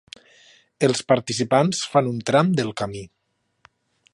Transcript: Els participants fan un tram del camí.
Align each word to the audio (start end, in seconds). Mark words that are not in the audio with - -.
Els 0.87 1.03
participants 1.11 1.81
fan 1.91 2.09
un 2.13 2.17
tram 2.31 2.49
del 2.61 2.73
camí. 2.83 3.03